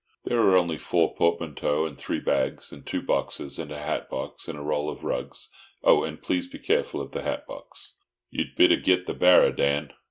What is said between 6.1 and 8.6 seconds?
please be careful of the hat box." "You'd